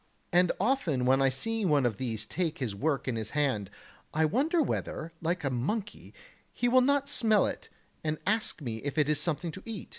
[0.33, 3.69] And often when I see one of these take this work in his hand,
[4.15, 6.11] I wonder whether, like a monkey,
[6.51, 7.69] he will not smell it
[8.03, 9.89] and ask me if it is something to eat.